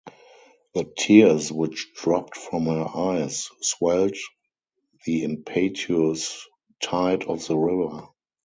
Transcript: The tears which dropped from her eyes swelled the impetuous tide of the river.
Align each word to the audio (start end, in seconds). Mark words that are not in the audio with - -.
The 0.73 0.91
tears 0.97 1.51
which 1.51 1.91
dropped 1.93 2.35
from 2.35 2.65
her 2.65 2.87
eyes 2.91 3.51
swelled 3.61 4.17
the 5.05 5.23
impetuous 5.23 6.43
tide 6.81 7.25
of 7.25 7.45
the 7.45 7.55
river. 7.55 8.07